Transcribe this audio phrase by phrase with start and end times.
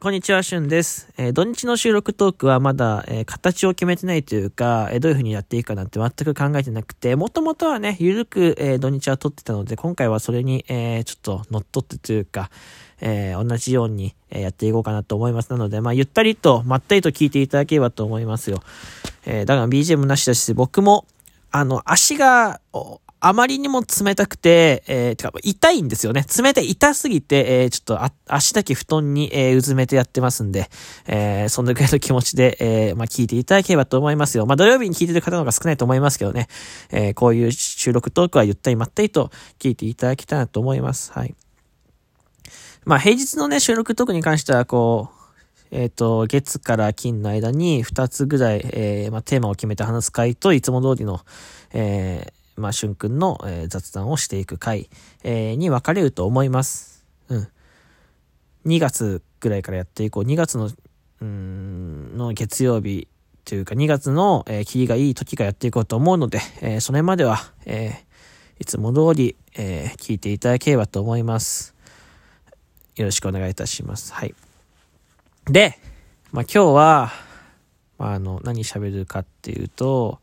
[0.00, 1.08] こんにちは、しゅんです。
[1.18, 12.52] えー、土日の収録トークはまだ、えー、形を決めてないというか、えー、どういう風にやっていいかなんて全く考えてなくて、もともとはね、ゆるく、え土日は撮ってたので、今回はそれに、えちょっと乗っ取ってというか、
[13.00, 15.50] え同じように、えやっていこうかなと思います。
[15.50, 18.62] なので、まあ、ゆったりと、まったりと聞いていただければと思いますよ。
[19.26, 21.06] えだから BGM なしだし、僕も、
[21.50, 22.60] あの、足が、
[23.20, 26.24] あまりにも冷たくて、えー、てか、痛いんですよね。
[26.40, 30.70] 冷たい、痛すぎて、えー、ちょっとあ、足だけ布団に、えー、うずめてやってますんで、
[31.06, 34.46] えー、そんなぐらいの気持ちで、えー、まあ、聞いていただければと思いますよ。
[34.46, 36.46] まあ、土曜日に聞いてる方の方が少ないと思いますけどね、
[36.90, 41.12] えー、こういう収録トークはゆったりまったりと聞いていただきたいなと思います。
[41.12, 41.34] はい。
[42.84, 45.18] まあ、平日のね、収録トークに関しては、こう、
[45.70, 51.20] えっ、ー、と、月から金の間に2つぐらい、えー、まあ、テーマを決めて話す回と、いつも通りの、
[51.72, 54.90] えー、まあ、しゅんくんの、えー、雑談をしていく回、
[55.22, 57.06] えー、に分かれると思います。
[57.28, 57.48] うん。
[58.66, 60.24] 2月ぐらいからやっていこう。
[60.24, 60.70] 2月の、
[61.20, 63.08] うん、の月曜日
[63.44, 71.74] というか、2月の、えー、霧がいい時からやっていこうと思うので、えー、それまでは、えー、いつも通り、えー、聞いていただければと思います。
[72.96, 74.12] よろしくお願いいたします。
[74.12, 74.34] はい。
[75.46, 75.78] で、
[76.32, 77.12] まあ、今日は、
[77.98, 80.20] まあ、あの、何喋るかっていうと、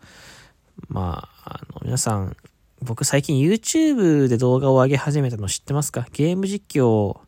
[0.87, 2.35] まあ、あの、皆さん、
[2.81, 6.07] 僕最近 YouTube で動画を上げ始めたの知ってますか？
[6.11, 7.21] ゲーム実況を、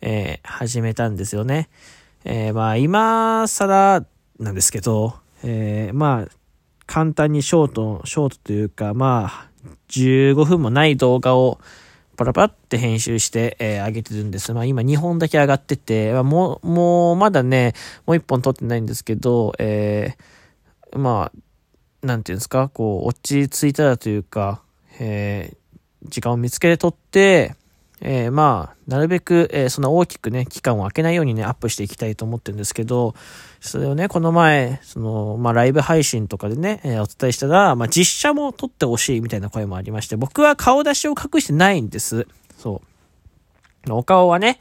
[0.00, 1.68] えー、始めたんですよね。
[2.24, 4.04] えー、まあ、今更
[4.38, 6.28] なんですけど、えー、まあ、
[6.86, 9.48] 簡単にショート、ショートというか、まあ、
[9.88, 11.58] 15分もない動画を
[12.16, 14.52] パラパラって編集して、えー、上げてるんです。
[14.52, 17.72] まあ今2本だけ上がってて、まあ、もう、もうまだね、
[18.06, 21.38] もう1本撮ってないんですけど、えー、まあ、
[22.04, 24.62] なんていうんですか、こう、落ち着いたらというか、
[25.00, 27.56] えー、時間を見つけて撮って、
[28.00, 33.14] えー、まあ、なるべく、えー、そんな大きくね、期間を空けないようにね、アップしていきたいと思ってるんですけど、
[33.60, 42.26] それをね、この前、その、まあ、ライブ配信とかでね、えー、お伝えしたら、まあ、実写も撮ってほしいみたいな声もありまして、僕は顔出しを隠してないんです。
[42.58, 42.82] そ
[43.86, 43.92] う。
[43.92, 44.58] お顔はね、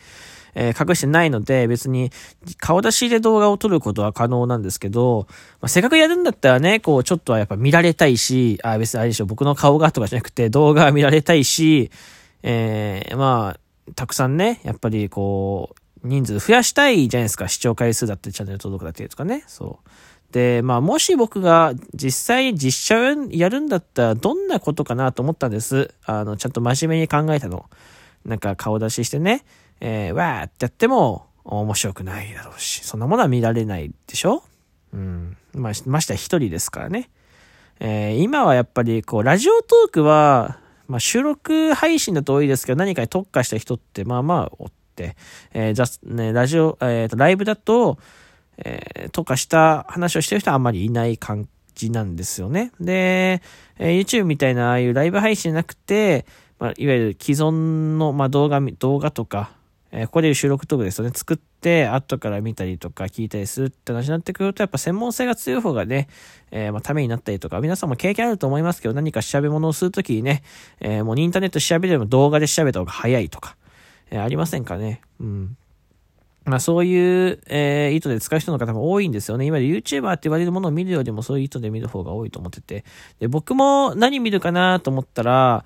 [0.55, 2.11] えー、隠してないので、別に
[2.57, 5.27] 顔出しで動画を撮ることは可能なんですけど、
[5.61, 11.91] まあ、せっかくやるんだったらね、こう、ちょっとはやっぱ見られたいし、あ、別にあれでしょ、僕の顔がとかじゃなくて動画は見られたいし、
[12.43, 17.47] えー、まあ、たくさんね、やっぱりこう、人数増やしたいじゃないですか。
[17.47, 19.43] 視聴回数だってチャンネル登録だってとかね。
[19.47, 19.89] そう。
[20.33, 25.93] で、まあ、もし僕が実際実写をやるんだったら、どんなことかなと思ったんです。
[26.05, 27.69] あの、ちゃんと真面目に考えたの。
[28.25, 29.45] なんか顔出ししてね、
[29.85, 34.41] えー、わーってやっても面白くないだろうし、そんなものは見られないでしょ？
[34.93, 35.35] うん。
[35.53, 37.09] まあ、ましては一人ですからね。
[37.81, 40.57] えー、今はやっぱりこう、ラジオトークは、
[40.87, 45.17] まあ、収録配信だと多いですけど、何かに特化した人ってまあまあおって、
[45.51, 47.97] えー、じゃ、ね、ラジオ、えっ、ー、と、ライブだと、
[48.57, 52.71] えー、特化した話をしてる人はあんまりいない感じなんですよね。
[52.79, 53.41] で、
[53.79, 56.25] えー、YouTube みたいなああいうライブ配信じゃなくて、
[56.59, 59.51] まあ、いわゆる既存の、まあ、動画、動画とか、
[59.95, 61.11] えー、ここで収録トークですよね。
[61.13, 66.07] 作って、後から見たりとか聞いたりするって話になってくると、やっぱ専門性が強い方がね、
[66.49, 70.41] えー、まあ、ためになったりとか、皆さんも経験あると思いますけど、何か調べ物をするときにね、
[70.79, 73.55] えー、もうインターネット調べても動画で調べた方が早いとか、
[74.09, 75.01] えありませんかね。
[75.19, 75.57] うん。
[76.45, 79.45] まあそういう、えー、意図で使う人の方も多いんですよね。
[79.45, 82.83] 今で YouTuber って言われるものを見るよりもそういう意図で見る方が多いと思ってて。
[83.19, 85.65] で、僕も何見るかなと思ったら、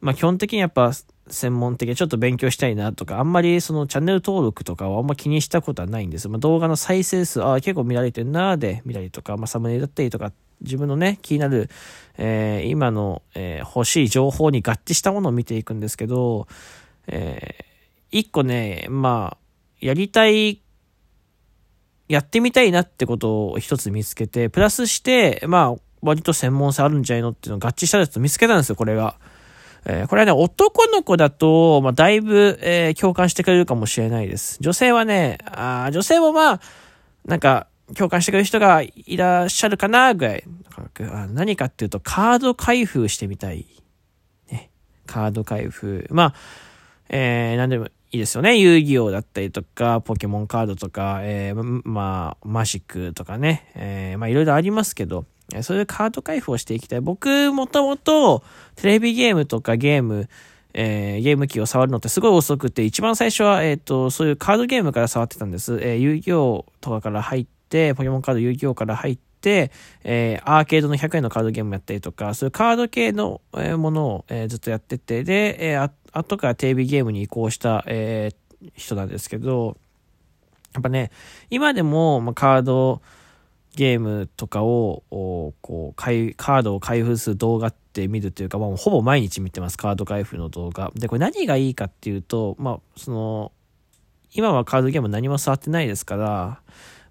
[0.00, 0.92] まあ基本的にやっぱ
[1.30, 6.28] 専門的にちょっと勉強したいなとか、あんまりそのチャンネル登録とかはあんま気にしたことはないんです。
[6.28, 11.70] まあ、動画の再生数、ああ、結構見られてるなで見たりとか、まあ、サムネイルだったりとか、自分のね、気になる、
[12.16, 16.48] えー、今の、えー、欲しい情報に合致したものを見ていくんですけど、
[17.06, 17.64] えー、
[18.10, 19.38] 一個ね、まあ、
[19.80, 20.60] やりたい、
[22.08, 29.16] やってみたいなってことを一つ見つけて、プラスして、まあ、割と専門性あるんじゃないのっていうのを合致したやつを見つけたんですよ、これが。
[29.84, 34.58] えー、これはね、男の子だと、まあ、だいぶ、えー、共感してくれるかもしれないです。
[34.60, 36.60] 女性はね、あ女性もまあ、
[37.24, 40.44] なんか、共感してくれる人がいらっしゃるかな、ぐらい。
[41.32, 43.66] 何かっていうと、カード開封してみたい。
[44.50, 44.70] ね。
[45.06, 46.06] カード開封。
[46.10, 46.34] まあ、
[47.08, 48.58] えー、なんでもいいですよね。
[48.58, 53.70] 遊戯王だったりとか、ポケモンカードとか、えー、まあ、マジックとかね。
[53.74, 55.24] えー、まあ、いろいろありますけど、
[55.62, 57.00] そういうカード開封をしていきたい。
[57.00, 58.42] 僕、もともと、
[58.76, 60.28] テレビゲームとかゲーム、
[60.74, 65.78] えー、ゲーム機を触るのってすごい遅くて、一番最初は、えっ、ー、と、そういうカードゲームから触ってたんです。
[65.80, 69.72] えー、遊戯王とかから入って、ポケモンカード遊戯王から入って、
[70.04, 79.76] え、アーケードの100円のカードゲームやったりとか、そういうカード系の、え、ものを、え、ずっとやってて、で、えー、あ後からテレビゲームに移行した、えー、人なんですけど、
[80.74, 81.10] やっぱね、
[81.50, 83.00] 今でも、まあ、カード
[83.74, 85.54] ゲームとかを、こ
[85.92, 90.90] う、カードを開封する動画って見るというか、まあ、ほぼ毎日見てます、カード開封の動画。
[90.94, 93.52] で、これ何がいいかっていうと、まあ、その、
[94.34, 96.60] 今はカードゲーム何も触ってないですから、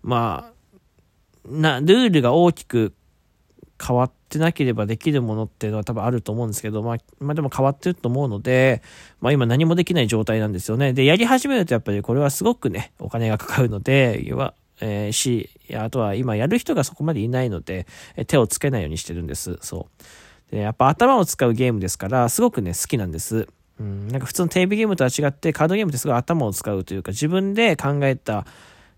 [0.02, 2.94] まあ、な、ルールが大きく
[3.82, 8.82] 変わってなければできるものっていうのは多分あると思うんですけど、まあ、まあでも変わってると思うので、
[9.22, 10.94] まあ今何もできない状態なんですよね。
[10.94, 19.58] で、やり始めるとやっぱりこれはすごくね、お金がかかるので、要は、えー、し、あとは今やる人がそこまでいないので、え手をつけないようにしてるんです。
[19.62, 19.88] そ
[20.52, 20.52] う。
[20.52, 23.48] で、やっぱ頭を使うゲームですから、すごくね、好きなんです。
[23.80, 28.46] うん、なんか普通のテレビゲームとは違って、カードゲームってすごい頭を使うというか、自分で考えた、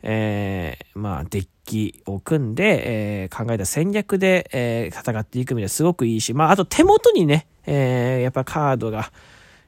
[0.02, 9.12] えー、まあ、デッキを組んで、えー、考えた戦略で、えー、戦っていく意味ですごくいいし、まあ、あと手元にね、えー、やっぱカードが、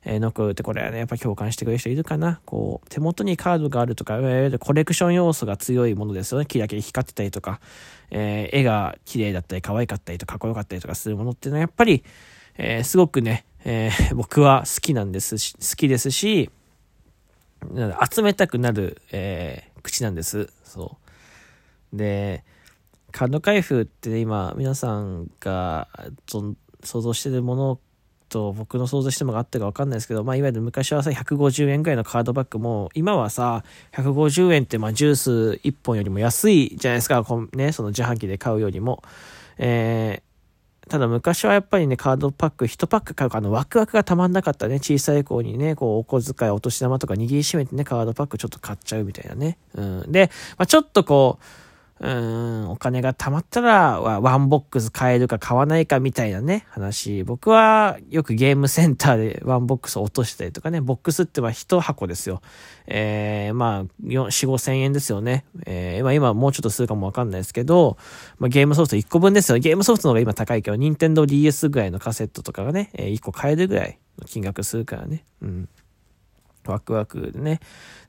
[0.04, 2.42] えー、残るって、これはね、やっぱ共感してくれる人いるかな。
[2.46, 6.46] こう、手元にカードがあるとか、いわゆるコレクション要素が強いものですよね。
[6.46, 7.60] キラキラ光ってたりとか、
[8.10, 12.04] えー、絵が綺麗だったり、可愛かったりとか、かっこよかったりとかするものっていうのは、やっぱり、
[12.58, 16.50] えー、すごくね、えー、 僕は好きなんですし、好きですし、
[18.12, 20.52] 集めたくなる、えー、口なんです。
[20.64, 20.98] そ
[21.94, 21.98] う。
[21.98, 22.44] で、
[23.12, 25.88] カード開封って今、皆さんが
[26.28, 27.80] 想像してるもの
[28.32, 35.32] と僕の想像してもあったか分かんないですけど、まあ、いわゆる昔はさ、150円ぐらいのカードバッグも、今はさ、150円って、まあ、ジュース
[35.64, 39.04] 1本よりも安いじゃないですか、こね、その自販機で買うよりも。
[39.58, 44.80] えー、ただ昔はやっぱりね、カードパック、1パック買うか、あの、ワクワクがたまんなかったね。
[44.80, 49.58] 小さい子にね、こう、お小遣い、お年玉とか握りしめてね、カードパックちょっと買っちゃうみたいなね。
[49.76, 50.12] うん。
[50.12, 51.71] で、まあ、ちょっとこう、
[52.04, 57.24] うん、お金が貯まったら、ワンボックス買えるか買わないかみたいなね、話。
[57.24, 62.42] 僕はよくゲームセンターでワンボックス落としたりとかね、ボックスっては一箱ですよ。
[62.88, 65.46] えー、まあ、4、4、5千円ですよね。
[65.68, 67.98] えー、まあ今もうちょっとするかもわかんないですけど、
[68.40, 69.60] まあゲームソフト1個分ですよ。
[69.60, 75.24] ゲームソフトの方が今高いけど、任天堂 DS ぐらいのカセットとかがね、えー、1個買えるぐらいの金額するからね。
[75.44, 75.70] うん。
[76.66, 77.60] ワクワクでね。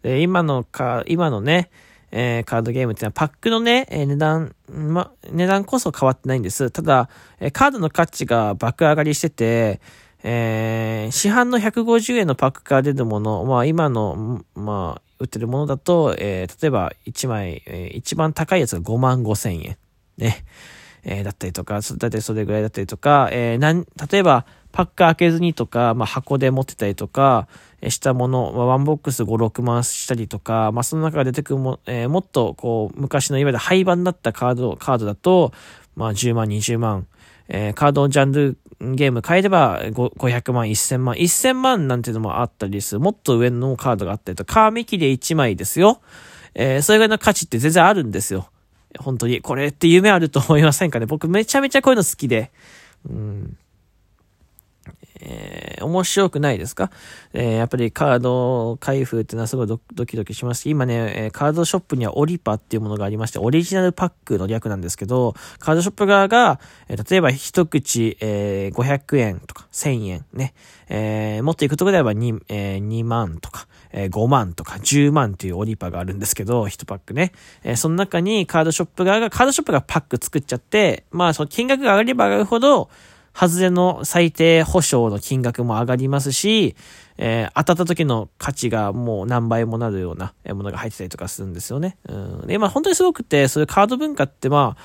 [0.01, 1.71] で、今のか、今のね、
[2.13, 6.71] えー、カードゲームっていうのはパックのね、えー、値段、ま、値段こそ変わってないんです。
[6.71, 7.09] ただ、
[7.41, 9.81] えー、カードの価値が爆上がりしてて、
[10.23, 19.77] え、市販の150円のパックから出るもの、まあ今の、まあ、売ってるものだと、え、例えば1枚、えー、一番高いやつが5万5千円。
[20.19, 20.45] ね。
[21.05, 27.47] え、だったりとか、だいたいそれぐらいだったりとか、えー、なん、例えば、パック開けずにとか、まあ、箱で持ってたりとか、
[27.89, 35.53] したもの、まあ、ワンボックス5、6万したりとか、まあ、その中から出てくるも、えー、もっと、こう、昔のいわゆる廃盤だったカード、カードだと、
[35.97, 37.07] まあ、10万、20万、
[37.49, 43.01] えー、カードジャンルゲーム変えれば500万、1000万、1000万なんていうのもあったりする。
[43.01, 46.01] もっと上のカードがあったりと、カーミキで1枚ですよ。
[46.55, 48.49] えー、それぐらいの価値って全然あるんですよ。
[48.99, 49.41] 本当に。
[49.41, 51.07] これって夢あると思いませんかね？
[51.07, 52.51] 僕めちゃめちゃこういうの好きで。
[53.09, 53.57] うん。
[55.25, 56.91] えー、面白くないですか？
[57.33, 66.59] えー、やっぱりカード開封っていうのはすごいドキドキしますし、今ね、えカードショップにはオリパっていうものがありまして、オリジナルパックの略なんですけど、カードショップ側が、
[66.89, 70.55] え、例えば一口、え、500円とか1000円ね、
[70.89, 77.33] えー、もっといくとこであれば 2,、え、2万とか、え、5万とか10万というオリパがあるんですけど、1パックね。
[77.63, 82.89] え、その中にカードショップ側が、カードショップがパック作っちゃって、まあその金額が上がれば上がるほど、
[83.35, 86.77] 外れの最低保証の金額も上がりますし、
[87.19, 91.97] えー、当たった時の価値がもう何倍もなるようなものが入ってたりとかするんですよね。
[92.09, 92.47] うん。
[92.47, 94.83] で、まあ本当にすごくて、そういうカード文化ってまあ、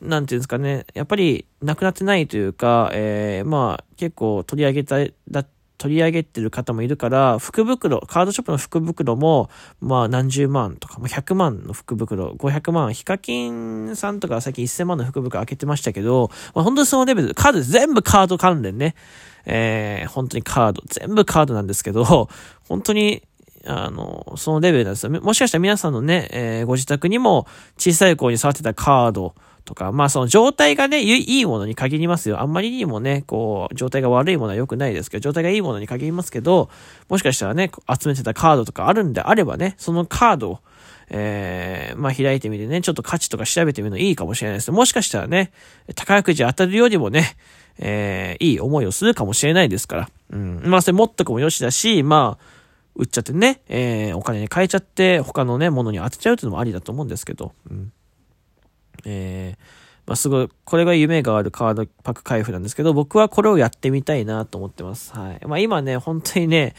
[0.00, 4.96] なんていうんですかね、やっぱりなくなってないというか、えー、まあ結構取り上げた、
[5.30, 5.46] だ
[5.82, 18.94] 取り上げてる方もいるから、福袋、カードショップの福袋も、まあ何十万とか、も100万の福袋、500万、ヒカキンさんとか最近1000万の福袋開けてましたけど、まあ本当にそのレベル、カード全部カード関連ね。
[19.44, 22.28] えー、本当にカード、全部カードなんですけど、
[22.68, 23.24] 本当に
[23.66, 25.10] あの、そのレベルなんですよ。
[25.10, 32.40] もしかしたら皆さんのね、えー、ご自宅にも小さい頃に触ってたカードとか、まあその状態がね、いいものに限りますよ。
[32.40, 36.68] あんまりにもね、こう、状態が悪いものは良くないですけど、状態がいいものに限りますけど、
[37.08, 40.58] もしかしたらね、集めてたカードとかあるんであればね、そのカードを、
[41.10, 44.72] えー、まあ開いてみてね、ちょっと価値とか調べてみるのいいかもしれないです。
[44.72, 45.52] もしかしたらね、
[45.94, 47.36] 宝くじ当たるよりもね、
[47.78, 50.08] えー、いい思いをするかもしれないですから。
[50.30, 50.62] うん。
[50.64, 52.44] まあそれ持っとくもよしだし、まあ、
[52.94, 57.92] 売っちゃってね、えー、お金に変えちゃって、他のね、ものに当てちゃうっていうのもありだと思うんですけど、うん。
[59.04, 59.60] えー、
[60.06, 65.12] まあ、すごい、これが夢があるカードパック開封なんですけど、僕はこれをやってみたいなと思ってます。
[65.12, 65.46] はい。
[65.46, 66.74] まあ、今ね、本当にね、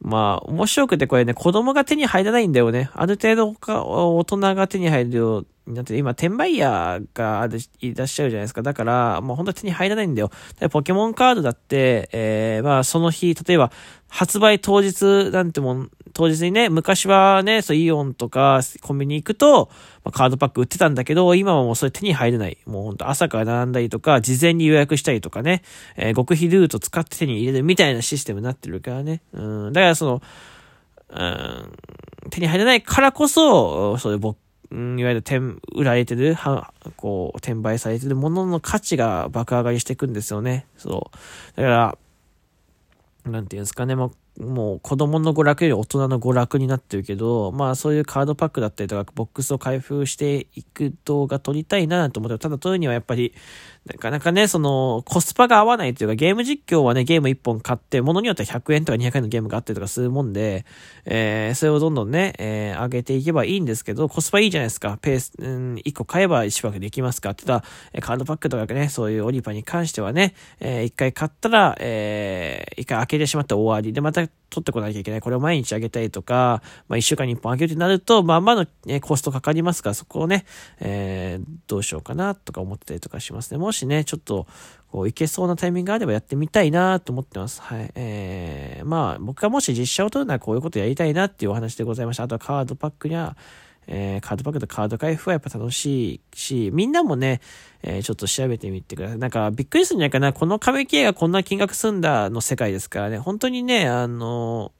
[0.00, 2.90] まあ、面白くてこれね、子供が手に入らないんだよね。
[2.94, 7.48] ある程度大人が手に入るようになって、今、転売ヤーが
[7.80, 8.62] いらっしゃるじゃないですか。
[8.62, 10.30] だから、もう本当手に入らないんだよ。
[10.70, 13.72] ポケモンカードだって、えー、まあ、その日、例えば、
[14.08, 19.68] 発売当日なんてもん、当日にね、昔はね、そう、イオンとかコンビニ行くと、
[20.02, 22.56] まあ、カードパック売ってたんだけど、今はもうそれ手に入れない。
[22.64, 25.60] もうほんと朝から並んだりとか、事前に予約したりとかね、
[25.94, 29.20] えー、極秘ルート使って手に入れるみたいなシステムになってるからね。
[29.34, 29.72] うん。
[29.74, 30.22] だからその、
[31.10, 31.72] うん、
[32.30, 34.38] 手に入れないからこそ、そういう僕、
[34.70, 40.64] うん、いわゆる点、売られてる、は、こう、転売されてるものの価値が爆上がりしていくんですよね。
[40.78, 41.60] そう。
[41.60, 41.98] だから、
[43.30, 53.34] なんていうんですかね、もう、もう子供の娯楽より大人の娯楽になってるけど、まあそういうカードパックだったりとか、ボックスを開封していく動画撮りたいなと思ってただ撮るにはやっぱり、
[53.86, 60.66] なかなかね、その、コスパが合わないというか、ゲーム実況はね、ゲーム1本買って、ものによっては100円とか200円のゲームがあったりとかするもんで、
[61.04, 64.98] えー、それをどんどんね、えー、上げていけばいいんですけど、コスパいいじゃないですか。
[65.00, 67.66] ペース、うん、1個買えば1枠できますかって言った
[67.96, 75.20] ら、カードパックとかね、そういうオリパに関してはね、えー、1回買ったら、えー、1回開けてしまったら終わりで、また取ってこなきゃいけない。
[75.20, 80.46] これを毎日あげたいとか、まあ、1週間に1本あげるとなると、まあ、まあの、ね、コストかかりますから、そこをね、
[80.80, 83.58] えー、どうしようかな、とか思ってたりとかしますね。
[83.58, 84.46] もしね、ちょっと、
[84.90, 87.60] こう、いけそうなタイミングがあればやってみたいなと思ってます。
[87.60, 87.90] はい。
[87.94, 92.22] えー、まあ、僕がもし実写を撮るならこういうことやりたいなっていうお話でございました。
[92.22, 93.36] あとはカードパックには、
[93.86, 97.40] えー、カードパックとカード開封はやっぱ楽しいし、みんなもね、
[97.82, 99.18] えー、ちょっと調べてみてください。
[99.18, 100.32] なんか、びっくりするんじゃないかな。
[100.32, 103.18] この壁系がこんな金額すんだの世界ですからね。
[103.18, 104.72] 本当にね、あの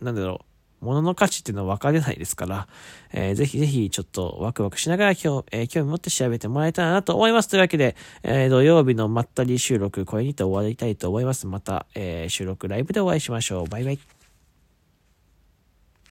[0.00, 0.52] ー、なんだろう。
[0.82, 2.68] 物の価値っていうのは分かれないですから、
[3.12, 7.48] えー、ぜひぜひちょっとワクワクしながら今日、えー、興味持って調べてもらえたらなと思います。
[7.48, 11.46] というわけで、えー、土曜日のまったり収録、これにて終わりたいと思います。
[11.46, 13.68] また、えー、収録ライブでお会いしましょう。
[13.68, 14.21] バイバイ。